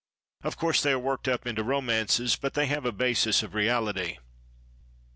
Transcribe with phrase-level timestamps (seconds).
[0.41, 4.17] Of course they are worked up into romances, but they have a basis of reality.